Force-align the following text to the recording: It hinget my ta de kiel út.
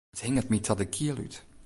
It 0.13 0.19
hinget 0.25 0.49
my 0.51 0.59
ta 0.65 0.73
de 0.79 0.87
kiel 0.95 1.17
út. 1.25 1.35